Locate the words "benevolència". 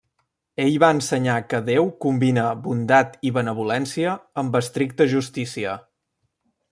3.37-4.17